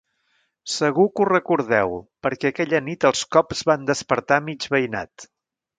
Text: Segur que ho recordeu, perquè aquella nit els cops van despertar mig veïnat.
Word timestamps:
Segur 0.75 1.05
que 1.17 1.23
ho 1.25 1.27
recordeu, 1.31 1.93
perquè 2.27 2.53
aquella 2.53 2.83
nit 2.89 3.09
els 3.11 3.25
cops 3.37 3.65
van 3.73 3.87
despertar 3.93 4.45
mig 4.49 4.71
veïnat. 4.77 5.33